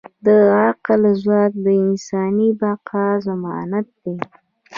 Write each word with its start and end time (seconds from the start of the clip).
د 0.25 0.27
عقل 0.63 1.01
ځواک 1.21 1.51
د 1.65 1.67
انساني 1.83 2.49
بقا 2.59 3.05
ضمانت 3.25 3.87
دی. 4.03 4.15